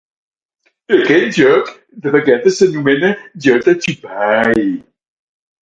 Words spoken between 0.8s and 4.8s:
Aquest joc de vegades s'anomena "joota chupai".